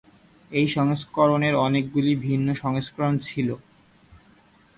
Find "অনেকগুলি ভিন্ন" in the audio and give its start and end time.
1.57-2.47